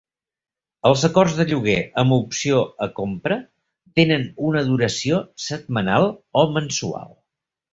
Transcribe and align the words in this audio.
Els 0.89 1.01
acords 1.09 1.35
de 1.39 1.45
lloguer 1.51 1.75
amb 2.03 2.15
opció 2.15 2.63
a 2.85 2.89
compra 3.01 3.39
tenen 4.01 4.27
una 4.49 4.65
duració 4.71 5.21
setmanal 5.51 6.09
o 6.43 6.47
mensual. 6.57 7.17